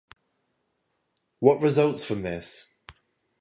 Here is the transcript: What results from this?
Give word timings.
What 1.41 1.61
results 1.61 2.03
from 2.03 2.23
this? 2.23 2.73